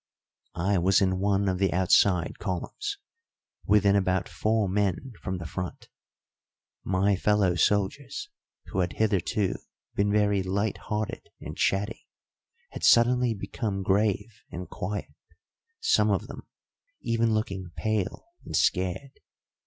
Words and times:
I 0.57 0.79
was 0.79 0.99
in 0.99 1.19
one 1.19 1.47
of 1.47 1.59
the 1.59 1.71
outside 1.71 2.39
columns, 2.39 2.97
within 3.67 3.95
about 3.95 4.27
four 4.27 4.67
men 4.67 5.13
from 5.21 5.37
the 5.37 5.45
front. 5.45 5.89
My 6.83 7.15
fellow 7.15 7.53
soldiers, 7.53 8.27
who 8.69 8.79
had 8.79 8.93
hitherto 8.93 9.53
been 9.93 10.11
very 10.11 10.41
light 10.41 10.77
hearted 10.89 11.29
and 11.39 11.55
chatty, 11.55 12.07
had 12.71 12.83
suddenly 12.83 13.35
become 13.35 13.83
grave 13.83 14.41
and 14.49 14.67
quiet, 14.67 15.13
some 15.79 16.09
of 16.09 16.25
them 16.25 16.47
even 17.01 17.35
looking 17.35 17.69
pale 17.75 18.25
and 18.43 18.55
scared. 18.57 19.19